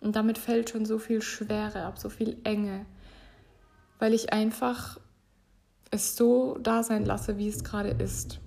Und 0.00 0.14
damit 0.14 0.38
fällt 0.38 0.70
schon 0.70 0.84
so 0.84 0.98
viel 0.98 1.22
Schwere 1.22 1.84
ab, 1.84 1.98
so 1.98 2.08
viel 2.08 2.36
Enge 2.44 2.86
weil 4.02 4.14
ich 4.14 4.32
einfach 4.32 4.98
es 5.92 6.16
so 6.16 6.58
da 6.58 6.82
sein 6.82 7.04
lasse, 7.04 7.38
wie 7.38 7.46
es 7.46 7.62
gerade 7.62 7.90
ist. 7.90 8.40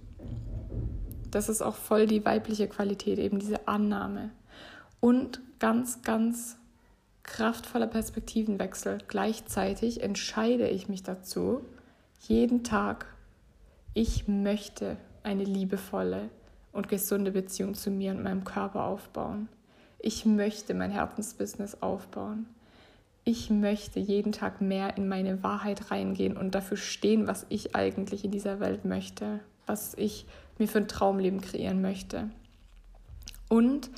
Das 1.35 1.49
ist 1.49 1.61
auch 1.61 1.75
voll 1.75 2.07
die 2.07 2.23
weibliche 2.23 2.69
Qualität, 2.69 3.19
eben 3.19 3.39
diese 3.39 3.67
Annahme. 3.67 4.29
Und 5.01 5.41
ganz, 5.59 6.01
ganz 6.01 6.55
kraftvoller 7.23 7.87
Perspektivenwechsel. 7.87 8.99
Gleichzeitig 9.09 10.01
entscheide 10.01 10.69
ich 10.69 10.87
mich 10.87 11.03
dazu, 11.03 11.59
jeden 12.21 12.63
Tag, 12.63 13.07
ich 13.93 14.29
möchte 14.29 14.95
eine 15.23 15.43
liebevolle 15.43 16.29
und 16.71 16.87
gesunde 16.87 17.31
Beziehung 17.31 17.73
zu 17.73 17.91
mir 17.91 18.11
und 18.11 18.23
meinem 18.23 18.45
Körper 18.45 18.85
aufbauen. 18.85 19.49
Ich 19.99 20.25
möchte 20.25 20.73
mein 20.73 20.91
Herzensbusiness 20.91 21.81
aufbauen. 21.81 22.45
Ich 23.25 23.49
möchte 23.49 23.99
jeden 23.99 24.31
Tag 24.31 24.61
mehr 24.61 24.95
in 24.95 25.09
meine 25.09 25.43
Wahrheit 25.43 25.91
reingehen 25.91 26.37
und 26.37 26.55
dafür 26.55 26.77
stehen, 26.77 27.27
was 27.27 27.45
ich 27.49 27.75
eigentlich 27.75 28.23
in 28.23 28.31
dieser 28.31 28.61
Welt 28.61 28.85
möchte, 28.85 29.41
was 29.65 29.95
ich 29.95 30.27
mir 30.57 30.67
für 30.67 30.79
ein 30.79 30.87
Traumleben 30.87 31.41
kreieren 31.41 31.81
möchte. 31.81 32.29
Und 33.49 33.89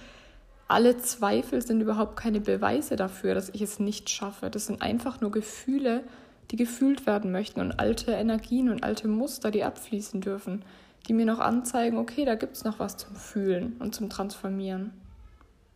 alle 0.68 0.98
Zweifel 0.98 1.62
sind 1.62 1.82
überhaupt 1.82 2.18
keine 2.18 2.42
Beweise 2.42 2.96
dafür, 2.96 3.34
dass 3.34 3.50
ich 3.50 3.62
es 3.62 3.80
nicht 3.80 4.10
schaffe. 4.10 4.50
Das 4.50 4.66
sind 4.66 4.82
einfach 4.82 5.22
nur 5.22 5.32
Gefühle, 5.32 6.04
die 6.52 6.58
gefühlt 6.58 7.06
werden 7.06 7.32
möchten 7.32 7.62
und 7.62 7.80
alte 7.80 8.12
Energien 8.12 8.70
und 8.70 8.84
alte 8.84 9.08
Muster, 9.08 9.52
die 9.52 9.64
abfließen 9.64 10.22
dürfen, 10.22 10.64
die 11.08 11.14
mir 11.14 11.26
noch 11.26 11.40
anzeigen, 11.40 11.98
okay, 11.98 12.26
da 12.26 12.36
gibt 12.36 12.58
es 12.58 12.64
noch 12.66 12.80
was 12.80 12.98
zum 12.98 13.16
Fühlen 13.16 13.78
und 13.80 13.96
zum 13.96 14.10
Transformieren. 14.10 14.92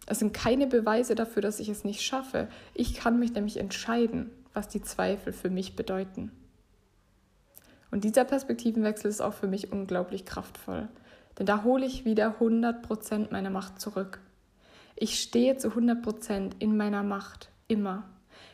Es 0.08 0.20
sind 0.20 0.34
keine 0.34 0.68
Beweise 0.68 1.16
dafür, 1.16 1.42
dass 1.42 1.60
ich 1.60 1.70
es 1.70 1.86
nicht 1.86 2.02
schaffe. 2.02 2.50
Ich 2.74 2.96
kann 2.96 3.20
mich 3.20 3.34
nämlich 3.34 3.58
entscheiden, 3.58 4.30
was 4.54 4.68
die 4.68 4.82
Zweifel 4.82 5.32
für 5.32 5.50
mich 5.50 5.76
bedeuten. 5.76 6.32
Und 7.92 8.04
dieser 8.06 8.24
Perspektivenwechsel 8.24 9.10
ist 9.10 9.22
auch 9.22 9.34
für 9.34 9.48
mich 9.48 9.72
unglaublich 9.72 10.26
kraftvoll. 10.26 10.88
Denn 11.38 11.46
da 11.46 11.64
hole 11.64 11.86
ich 11.86 12.06
wieder 12.06 12.36
100% 12.40 13.32
meiner 13.32 13.50
Macht 13.50 13.80
zurück. 13.80 14.20
Ich 14.96 15.22
stehe 15.22 15.58
zu 15.58 15.70
100% 15.70 16.54
in 16.60 16.78
meiner 16.78 17.04
Macht, 17.04 17.50
immer. 17.68 18.04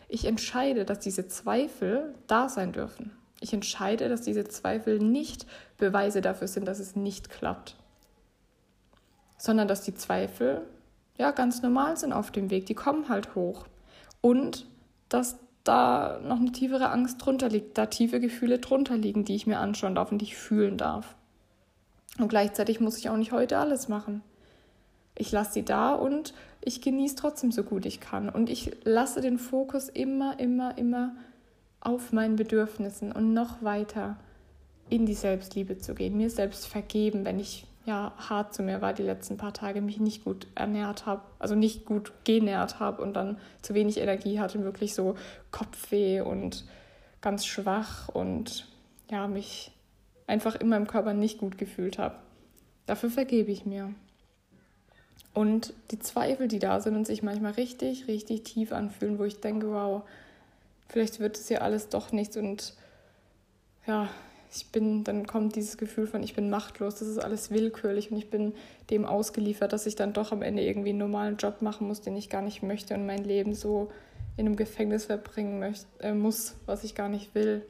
Ich 0.07 0.25
entscheide, 0.25 0.85
dass 0.85 0.99
diese 0.99 1.27
Zweifel 1.27 2.15
da 2.27 2.49
sein 2.49 2.71
dürfen. 2.71 3.11
Ich 3.39 3.53
entscheide, 3.53 4.09
dass 4.09 4.21
diese 4.21 4.45
Zweifel 4.45 4.99
nicht 4.99 5.45
Beweise 5.77 6.21
dafür 6.21 6.47
sind, 6.47 6.65
dass 6.65 6.79
es 6.79 6.95
nicht 6.95 7.29
klappt, 7.29 7.75
sondern 9.37 9.67
dass 9.67 9.83
die 9.83 9.93
Zweifel 9.93 10.61
ja 11.17 11.31
ganz 11.31 11.61
normal 11.61 11.97
sind 11.97 12.13
auf 12.13 12.31
dem 12.31 12.49
Weg. 12.49 12.65
Die 12.65 12.73
kommen 12.73 13.09
halt 13.09 13.35
hoch. 13.35 13.67
Und 14.21 14.65
dass 15.09 15.37
da 15.67 16.19
noch 16.23 16.39
eine 16.39 16.51
tiefere 16.51 16.89
Angst 16.89 17.23
drunter 17.23 17.49
liegt, 17.49 17.77
da 17.77 17.85
tiefe 17.85 18.19
Gefühle 18.19 18.59
drunter 18.59 18.97
liegen, 18.97 19.25
die 19.25 19.35
ich 19.35 19.47
mir 19.47 19.59
anschauen 19.59 19.95
darf 19.95 20.11
und 20.11 20.19
die 20.19 20.25
ich 20.25 20.37
fühlen 20.37 20.77
darf. 20.77 21.15
Und 22.19 22.29
gleichzeitig 22.29 22.79
muss 22.79 22.97
ich 22.97 23.09
auch 23.09 23.17
nicht 23.17 23.31
heute 23.31 23.57
alles 23.57 23.87
machen. 23.87 24.23
Ich 25.15 25.31
lasse 25.31 25.53
sie 25.53 25.63
da 25.63 25.93
und 25.93 26.33
ich 26.61 26.81
genieße 26.81 27.15
trotzdem 27.15 27.51
so 27.51 27.63
gut 27.63 27.85
ich 27.85 27.99
kann. 27.99 28.29
Und 28.29 28.49
ich 28.49 28.71
lasse 28.83 29.21
den 29.21 29.37
Fokus 29.37 29.89
immer, 29.89 30.39
immer, 30.39 30.77
immer 30.77 31.15
auf 31.79 32.11
meinen 32.11 32.35
Bedürfnissen 32.35 33.11
und 33.11 33.33
noch 33.33 33.61
weiter 33.61 34.17
in 34.89 35.05
die 35.05 35.13
Selbstliebe 35.13 35.77
zu 35.77 35.93
gehen, 35.93 36.17
mir 36.17 36.29
selbst 36.29 36.67
vergeben, 36.67 37.25
wenn 37.25 37.39
ich 37.39 37.66
ja 37.87 38.11
hart 38.17 38.53
zu 38.53 38.63
mir 38.63 38.81
war 38.81 38.93
die 38.93 39.03
letzten 39.03 39.37
paar 39.37 39.53
Tage, 39.53 39.81
mich 39.81 39.99
nicht 39.99 40.25
gut 40.25 40.45
ernährt 40.55 41.05
habe, 41.05 41.21
also 41.39 41.55
nicht 41.55 41.85
gut 41.85 42.11
genährt 42.25 42.79
habe 42.81 43.01
und 43.01 43.13
dann 43.13 43.37
zu 43.61 43.73
wenig 43.73 43.97
Energie 43.97 44.39
hatte, 44.39 44.63
wirklich 44.63 44.93
so 44.93 45.15
Kopfweh 45.51 46.19
und 46.19 46.65
ganz 47.21 47.45
schwach 47.45 48.09
und 48.09 48.67
ja, 49.09 49.27
mich 49.27 49.71
einfach 50.27 50.55
in 50.55 50.67
meinem 50.67 50.85
Körper 50.85 51.13
nicht 51.13 51.39
gut 51.39 51.57
gefühlt 51.57 51.97
habe. 51.97 52.15
Dafür 52.85 53.09
vergebe 53.09 53.51
ich 53.51 53.65
mir. 53.65 53.93
Und 55.33 55.73
die 55.91 55.99
Zweifel, 55.99 56.49
die 56.49 56.59
da 56.59 56.81
sind 56.81 56.95
und 56.95 57.07
sich 57.07 57.23
manchmal 57.23 57.53
richtig, 57.53 58.07
richtig 58.09 58.43
tief 58.43 58.73
anfühlen, 58.73 59.17
wo 59.17 59.23
ich 59.23 59.39
denke, 59.39 59.71
wow, 59.71 60.03
vielleicht 60.89 61.21
wird 61.21 61.37
es 61.37 61.47
ja 61.47 61.59
alles 61.59 61.87
doch 61.87 62.11
nichts 62.11 62.35
und 62.35 62.73
ja, 63.85 64.09
ich 64.53 64.71
bin, 64.71 65.03
dann 65.03 65.27
kommt 65.27 65.55
dieses 65.55 65.77
Gefühl 65.77 66.07
von, 66.07 66.23
ich 66.23 66.33
bin 66.33 66.49
machtlos, 66.49 66.95
das 66.95 67.07
ist 67.07 67.19
alles 67.19 67.51
willkürlich 67.51 68.11
und 68.11 68.17
ich 68.17 68.29
bin 68.29 68.53
dem 68.89 69.05
ausgeliefert, 69.05 69.73
dass 69.73 69.85
ich 69.85 69.95
dann 69.95 70.13
doch 70.13 70.31
am 70.31 70.41
Ende 70.41 70.63
irgendwie 70.63 70.89
einen 70.89 70.99
normalen 70.99 71.37
Job 71.37 71.61
machen 71.61 71.87
muss, 71.87 72.01
den 72.01 72.15
ich 72.15 72.29
gar 72.29 72.41
nicht 72.41 72.63
möchte 72.63 72.93
und 72.93 73.05
mein 73.05 73.23
Leben 73.23 73.53
so 73.53 73.91
in 74.37 74.45
einem 74.45 74.55
Gefängnis 74.55 75.05
verbringen 75.05 75.59
möchte, 75.59 75.85
äh, 75.99 76.13
muss, 76.13 76.55
was 76.65 76.83
ich 76.83 76.95
gar 76.95 77.09
nicht 77.09 77.35
will. 77.35 77.65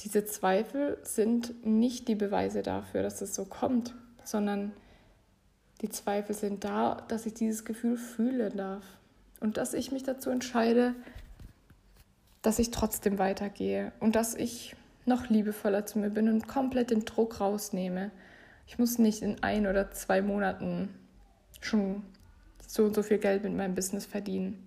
Diese 0.00 0.24
Zweifel 0.24 0.98
sind 1.02 1.66
nicht 1.66 2.06
die 2.06 2.14
Beweise 2.14 2.62
dafür, 2.62 3.02
dass 3.02 3.20
es 3.20 3.34
so 3.34 3.44
kommt, 3.44 3.94
sondern 4.24 4.72
die 5.80 5.88
Zweifel 5.88 6.34
sind 6.34 6.64
da, 6.64 7.02
dass 7.08 7.26
ich 7.26 7.34
dieses 7.34 7.64
Gefühl 7.64 7.96
fühlen 7.96 8.56
darf 8.56 8.84
und 9.40 9.56
dass 9.56 9.74
ich 9.74 9.90
mich 9.90 10.02
dazu 10.02 10.30
entscheide, 10.30 10.94
dass 12.48 12.58
ich 12.58 12.70
trotzdem 12.70 13.18
weitergehe 13.18 13.92
und 14.00 14.16
dass 14.16 14.34
ich 14.34 14.74
noch 15.04 15.28
liebevoller 15.28 15.84
zu 15.84 15.98
mir 15.98 16.08
bin 16.08 16.30
und 16.30 16.48
komplett 16.48 16.90
den 16.90 17.04
Druck 17.04 17.42
rausnehme. 17.42 18.10
Ich 18.66 18.78
muss 18.78 18.98
nicht 18.98 19.20
in 19.20 19.42
ein 19.42 19.66
oder 19.66 19.90
zwei 19.90 20.22
Monaten 20.22 20.88
schon 21.60 22.02
so 22.66 22.84
und 22.84 22.94
so 22.94 23.02
viel 23.02 23.18
Geld 23.18 23.44
mit 23.44 23.54
meinem 23.54 23.74
Business 23.74 24.06
verdienen. 24.06 24.66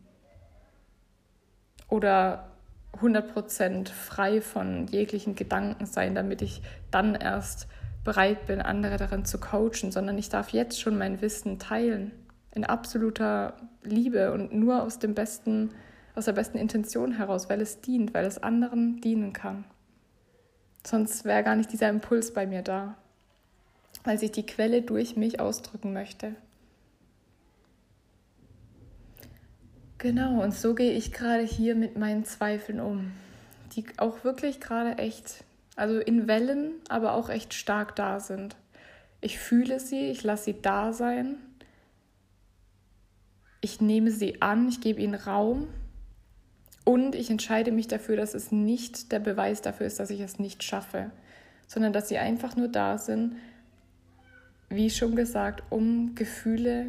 Oder 1.90 2.52
100% 3.00 3.90
frei 3.90 4.42
von 4.42 4.86
jeglichen 4.86 5.34
Gedanken 5.34 5.88
sein, 5.88 6.14
damit 6.14 6.44
ich 6.44 6.62
dann 6.92 7.16
erst 7.16 7.68
bereit 8.04 8.46
bin, 8.46 8.62
andere 8.62 8.98
darin 8.98 9.26
zu 9.26 9.40
coachen, 9.40 9.92
sondern 9.92 10.20
ich 10.20 10.30
darf 10.30 10.50
jetzt 10.50 10.80
schon 10.80 11.00
mein 11.00 11.20
Wissen 11.20 11.58
teilen 11.58 12.12
in 12.54 12.64
absoluter 12.64 13.58
Liebe 13.82 14.34
und 14.34 14.54
nur 14.54 14.84
aus 14.84 15.00
dem 15.00 15.16
besten 15.16 15.72
aus 16.16 16.26
der 16.26 16.34
besten 16.34 16.58
Intention 16.58 17.14
heraus, 17.14 17.50
weil 17.50 17.62
es 17.62 17.82
dient, 17.82 18.14
weil 18.14 18.26
es 18.26 18.42
anderen 18.42 19.02
dienen 19.02 19.34
kann. 19.34 19.66
Sonst 20.86 21.26
wäre 21.26 21.44
gar 21.44 21.56
nicht 21.56 21.72
dieser 21.72 21.90
Impuls 21.90 22.34
bei 22.34 22.48
mir 22.48 22.62
da, 22.62 22.98
weil 24.04 24.18
sich 24.18 24.32
die 24.32 24.46
Quelle 24.46 24.82
durch 24.82 25.16
mich 25.16 25.40
ausdrücken 25.40 25.94
möchte. 25.94 26.36
Genau, 30.00 30.42
und 30.42 30.54
so 30.54 30.74
gehe 30.74 30.94
ich 30.94 31.12
gerade 31.12 31.44
hier 31.44 31.76
mit 31.76 31.98
meinen 31.98 32.26
Zweifeln 32.26 32.80
um, 32.80 33.12
die 33.76 33.86
auch 33.98 34.24
wirklich 34.24 34.60
gerade 34.60 34.98
echt, 34.98 35.44
also 35.76 36.00
in 36.00 36.28
Wellen, 36.28 36.72
aber 36.90 37.14
auch 37.14 37.30
echt 37.30 37.54
stark 37.54 37.96
da 37.96 38.20
sind. 38.20 38.56
Ich 39.22 39.38
fühle 39.38 39.80
sie, 39.80 40.10
ich 40.10 40.24
lasse 40.24 40.46
sie 40.46 40.62
da 40.62 40.92
sein, 40.92 41.36
ich 43.62 43.80
nehme 43.80 44.10
sie 44.10 44.42
an, 44.42 44.68
ich 44.68 44.82
gebe 44.82 45.00
ihnen 45.00 45.14
Raum 45.14 45.68
und 46.84 47.16
ich 47.16 47.30
entscheide 47.30 47.72
mich 47.72 47.88
dafür, 47.88 48.16
dass 48.16 48.34
es 48.34 48.52
nicht 48.52 49.12
der 49.12 49.20
Beweis 49.20 49.62
dafür 49.62 49.86
ist, 49.86 50.00
dass 50.00 50.10
ich 50.10 50.20
es 50.22 50.40
nicht 50.40 50.64
schaffe, 50.64 51.12
sondern 51.68 51.94
dass 51.94 52.10
sie 52.10 52.18
einfach 52.18 52.56
nur 52.56 52.68
da 52.68 52.98
sind, 52.98 53.36
wie 54.70 54.90
schon 54.90 55.16
gesagt, 55.16 55.64
um 55.70 56.16
Gefühle 56.16 56.88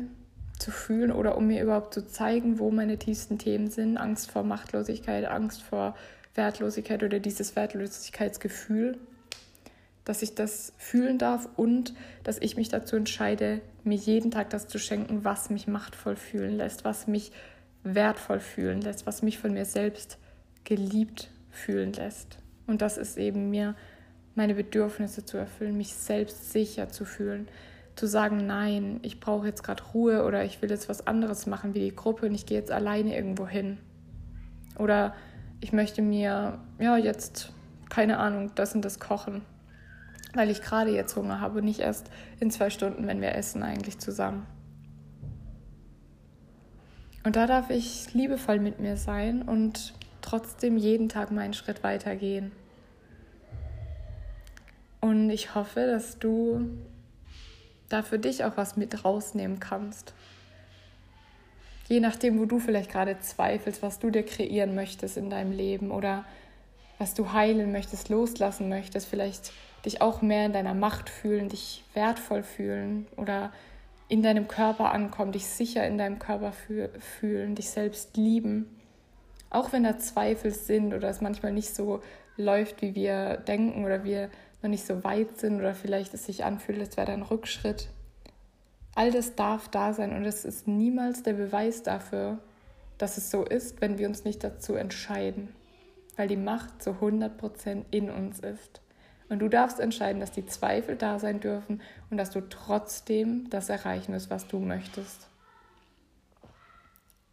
zu 0.59 0.71
fühlen 0.71 1.11
oder 1.11 1.37
um 1.37 1.49
mir 1.49 1.63
überhaupt 1.63 1.93
zu 1.93 2.07
zeigen, 2.07 2.59
wo 2.59 2.71
meine 2.71 2.99
tiefsten 2.99 3.39
Themen 3.39 3.71
sind. 3.71 3.97
Angst 3.97 4.31
vor 4.31 4.45
Machtlosigkeit, 4.45 5.25
Angst 5.25 5.63
vor 5.63 5.97
Wertlosigkeit 6.35 7.03
oder 7.03 7.19
dieses 7.19 7.57
Wertlosigkeitsgefühl, 7.57 8.99
dass 10.05 10.23
ich 10.23 10.35
das 10.35 10.73
fühlen 10.79 11.19
darf 11.19 11.49
und 11.57 11.95
dass 12.25 12.39
ich 12.39 12.57
mich 12.57 12.69
dazu 12.69 12.97
entscheide, 12.97 13.61
mir 13.85 13.97
jeden 13.97 14.31
Tag 14.31 14.51
das 14.51 14.69
zu 14.69 14.79
schenken, 14.79 15.25
was 15.25 15.51
mich 15.51 15.67
machtvoll 15.67 16.17
fühlen 16.17 16.57
lässt, 16.57 16.85
was 16.85 17.07
mich 17.07 17.33
wertvoll 17.85 18.41
fühlen 18.41 18.81
lässt, 18.81 19.07
was 19.07 19.23
mich 19.23 19.39
von 19.39 19.53
mir 19.53 19.65
selbst 19.65 20.19
geliebt 20.65 21.31
fühlen 21.51 21.93
lässt. 21.93 22.39
Und 22.67 22.83
das 22.83 22.97
ist 22.97 23.19
eben 23.19 23.51
mir 23.51 23.75
meine 24.35 24.55
Bedürfnisse 24.55 25.25
zu 25.25 25.37
erfüllen, 25.37 25.77
mich 25.77 25.95
selbst 25.95 26.53
sicher 26.53 26.89
zu 26.89 27.05
fühlen, 27.05 27.49
zu 27.97 28.07
sagen, 28.07 28.47
nein, 28.47 29.01
ich 29.03 29.21
brauche 29.21 29.47
jetzt 29.47 29.63
gerade 29.63 29.83
Ruhe 29.93 30.25
oder 30.25 30.45
ich 30.45 30.63
will 30.63 30.71
jetzt 30.71 30.89
was 30.89 31.07
anderes 31.07 31.47
machen 31.47 31.75
wie 31.75 31.81
die 31.81 31.95
Gruppe 31.95 32.27
und 32.27 32.35
ich 32.35 32.47
gehe 32.47 32.59
jetzt 32.59 32.71
alleine 32.71 33.15
irgendwo 33.15 33.47
hin. 33.47 33.79
Oder 34.79 35.15
ich 35.61 35.73
möchte 35.73 36.01
mir, 36.01 36.59
ja, 36.79 36.97
jetzt, 36.97 37.53
keine 37.91 38.19
Ahnung, 38.19 38.53
das 38.55 38.75
und 38.75 38.85
das 38.85 38.99
kochen, 38.99 39.43
weil 40.35 40.49
ich 40.49 40.63
gerade 40.63 40.91
jetzt 40.93 41.15
Hunger 41.15 41.41
habe 41.41 41.59
und 41.59 41.67
nicht 41.67 41.81
erst 41.81 42.11
in 42.41 42.51
zwei 42.51 42.71
Stunden, 42.71 43.07
wenn 43.07 43.21
wir 43.21 43.35
essen, 43.35 43.63
eigentlich 43.63 43.99
zusammen. 43.99 44.47
Und 47.25 47.37
da 47.37 47.47
darf 47.47 47.71
ich 47.71 48.13
liebevoll 48.15 48.59
mit 48.59 48.81
mir 48.81 48.97
sein 48.97 49.43
und 49.43 49.95
trotzdem 50.23 50.77
jeden 50.77 51.09
Tag 51.09 51.31
meinen 51.31 51.55
Schritt 51.55 51.85
weitergehen. 51.85 52.53
Und 55.01 55.31
ich 55.31 55.55
hoffe, 55.55 55.87
dass 55.87 56.19
du 56.19 56.69
da 57.89 58.03
für 58.03 58.19
dich 58.19 58.45
auch 58.45 58.57
was 58.57 58.77
mit 58.77 59.05
rausnehmen 59.05 59.61
kannst. 59.61 60.15
Je 61.89 62.01
nachdem, 62.01 62.39
wo 62.39 62.47
du 62.47 62.59
vielleicht 62.59 62.91
gerade 62.91 63.19
zweifelst, 63.21 63.83
was 63.83 63.99
du 63.99 64.11
dir 64.11 64.25
kreieren 64.25 64.75
möchtest 64.75 65.17
in 65.17 65.29
deinem 65.29 65.53
Leben 65.53 65.91
oder 65.91 66.25
was 66.99 67.15
du 67.15 67.33
heilen 67.33 67.73
möchtest, 67.73 68.09
loslassen 68.09 68.69
möchtest, 68.69 69.07
vielleicht 69.07 69.53
dich 69.85 70.01
auch 70.01 70.23
mehr 70.23 70.47
in 70.47 70.53
deiner 70.53 70.75
Macht 70.75 71.11
fühlen, 71.11 71.49
dich 71.49 71.85
wertvoll 71.95 72.43
fühlen 72.43 73.07
oder 73.17 73.53
in 74.09 74.23
deinem 74.23 74.49
Körper 74.49 74.93
ankommen, 74.93 75.33
dich 75.33 75.47
sicher 75.47 75.87
in 75.87 75.99
deinem 75.99 76.19
Körper 76.19 76.53
fühlen, 76.53 77.55
dich 77.55 77.71
selbst 77.71 78.17
lieben. 78.17 78.67
Auch 79.51 79.73
wenn 79.73 79.85
da 79.85 79.99
Zweifel 79.99 80.53
sind 80.53 80.95
oder 80.95 81.09
es 81.09 81.21
manchmal 81.21 81.53
nicht 81.53 81.75
so 81.75 82.01
läuft, 82.37 82.83
wie 82.83 82.95
wir 82.95 83.37
denken 83.37 83.85
oder 83.85 84.05
wir 84.05 84.31
noch 84.63 84.71
nicht 84.71 84.87
so 84.87 85.05
weit 85.05 85.39
sind 85.39 85.61
oder 85.61 85.75
vielleicht 85.75 86.15
es 86.15 86.27
sich 86.27 86.45
anfühlt, 86.45 86.81
als 86.81 86.97
wäre 86.97 87.07
da 87.07 87.13
ein 87.13 87.23
Rückschritt. 87.23 87.89
All 88.95 89.11
das 89.11 89.35
darf 89.35 89.69
da 89.69 89.93
sein 89.93 90.15
und 90.15 90.25
es 90.25 90.45
ist 90.45 90.69
niemals 90.69 91.23
der 91.23 91.33
Beweis 91.33 91.83
dafür, 91.83 92.39
dass 92.99 93.17
es 93.17 93.31
so 93.31 93.45
ist, 93.45 93.81
wenn 93.81 93.99
wir 93.99 94.07
uns 94.07 94.25
nicht 94.25 94.45
dazu 94.45 94.75
entscheiden, 94.75 95.49
weil 96.17 96.29
die 96.29 96.37
Macht 96.37 96.83
zu 96.83 96.91
100% 96.91 97.85
in 97.91 98.11
uns 98.11 98.41
ist. 98.41 98.81
Und 99.33 99.39
du 99.39 99.49
darfst 99.49 99.81
entscheiden, 99.81 100.21
dass 100.21 100.31
die 100.31 100.45
Zweifel 100.45 100.95
da 100.95 101.19
sein 101.19 101.41
dürfen 101.41 101.81
und 102.11 102.19
dass 102.19 102.29
du 102.29 102.47
trotzdem 102.51 103.49
das 103.49 103.71
erreichen 103.71 104.13
wirst, 104.13 104.29
was 104.29 104.47
du 104.47 104.59
möchtest. 104.59 105.27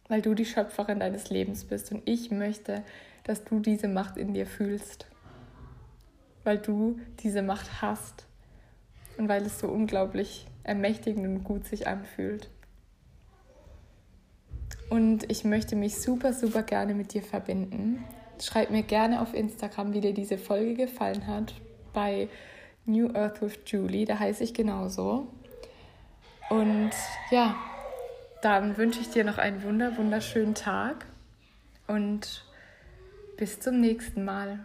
Weil 0.08 0.22
du 0.22 0.32
die 0.32 0.46
Schöpferin 0.46 0.98
deines 0.98 1.28
Lebens 1.28 1.66
bist 1.66 1.92
und 1.92 2.00
ich 2.08 2.30
möchte, 2.30 2.84
dass 3.24 3.44
du 3.44 3.60
diese 3.60 3.86
Macht 3.86 4.16
in 4.16 4.32
dir 4.32 4.46
fühlst. 4.46 5.08
Weil 6.42 6.56
du 6.56 6.98
diese 7.18 7.42
Macht 7.42 7.82
hast 7.82 8.24
und 9.18 9.28
weil 9.28 9.42
es 9.42 9.58
so 9.58 9.68
unglaublich 9.68 10.46
ermächtigend 10.62 11.26
und 11.26 11.44
gut 11.44 11.66
sich 11.66 11.86
anfühlt. 11.86 12.48
Und 14.88 15.30
ich 15.30 15.44
möchte 15.44 15.76
mich 15.76 16.00
super, 16.00 16.32
super 16.32 16.62
gerne 16.62 16.94
mit 16.94 17.12
dir 17.12 17.22
verbinden. 17.22 18.02
Schreib 18.40 18.70
mir 18.70 18.84
gerne 18.84 19.20
auf 19.20 19.34
Instagram, 19.34 19.92
wie 19.92 20.00
dir 20.00 20.14
diese 20.14 20.38
Folge 20.38 20.72
gefallen 20.72 21.26
hat 21.26 21.52
bei 21.92 22.28
New 22.86 23.14
Earth 23.14 23.42
with 23.42 23.58
Julie. 23.66 24.04
Da 24.04 24.18
heiße 24.18 24.44
ich 24.44 24.54
genauso. 24.54 25.28
Und 26.48 26.90
ja, 27.30 27.56
dann 28.42 28.76
wünsche 28.76 29.00
ich 29.00 29.10
dir 29.10 29.24
noch 29.24 29.38
einen 29.38 29.62
wunder, 29.62 29.96
wunderschönen 29.96 30.54
Tag 30.54 31.06
und 31.86 32.44
bis 33.36 33.60
zum 33.60 33.80
nächsten 33.80 34.24
Mal. 34.24 34.60